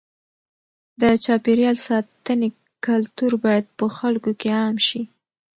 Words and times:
د 1.01 1.03
چاپېریال 1.25 1.77
ساتنې 1.87 2.49
کلتور 2.85 3.31
باید 3.43 3.65
په 3.77 3.85
خلکو 3.97 4.31
کې 4.39 4.49
عام 4.59 4.75
شي. 4.87 5.01